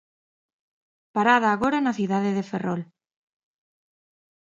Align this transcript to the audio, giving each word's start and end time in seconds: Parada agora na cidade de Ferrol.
Parada 1.15 1.47
agora 1.51 1.79
na 1.81 1.97
cidade 1.99 2.29
de 2.37 2.43
Ferrol. 2.49 2.81